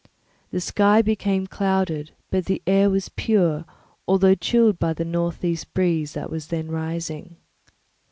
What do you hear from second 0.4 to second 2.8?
The sky became clouded, but the